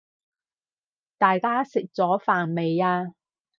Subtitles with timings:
[1.19, 3.13] 大家食咗飯未呀？